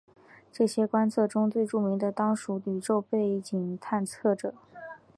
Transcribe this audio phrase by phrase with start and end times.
[0.51, 4.51] 这些观测中最著名的当属宇宙背景探测者。